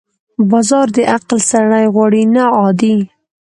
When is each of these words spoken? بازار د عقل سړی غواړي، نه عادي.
بازار 0.51 0.87
د 0.95 0.97
عقل 1.13 1.37
سړی 1.51 1.85
غواړي، 1.93 2.23
نه 2.35 2.43
عادي. 2.57 2.95